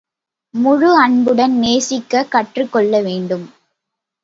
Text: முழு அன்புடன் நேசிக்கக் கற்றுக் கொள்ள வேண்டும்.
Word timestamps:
முழு 0.53 0.89
அன்புடன் 0.99 1.55
நேசிக்கக் 1.61 2.27
கற்றுக் 2.27 2.71
கொள்ள 2.71 3.01
வேண்டும். 3.01 3.45